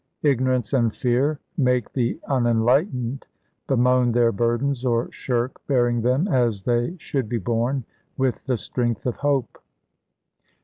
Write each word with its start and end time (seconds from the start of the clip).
Ignorance 0.23 0.73
and 0.73 0.95
fear 0.95 1.39
make 1.59 1.93
the 1.93 2.19
unenlightened 2.27 3.27
bemoan 3.67 4.11
their 4.13 4.31
burdens, 4.31 4.83
or 4.83 5.11
shirk 5.11 5.61
bearing 5.67 6.01
them, 6.01 6.27
as 6.27 6.63
they 6.63 6.95
should 6.97 7.29
be 7.29 7.37
borne, 7.37 7.83
with 8.17 8.47
the 8.47 8.57
strength 8.57 9.05
of 9.05 9.17
hope. 9.17 9.61